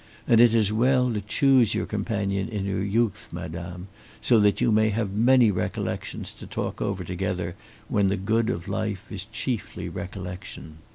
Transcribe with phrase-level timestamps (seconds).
[0.27, 3.87] And it is well to choose your companion in your youth, madame,
[4.19, 7.53] so that you may have many recollections to talk over together
[7.87, 10.79] when the good of life is chiefly recollection."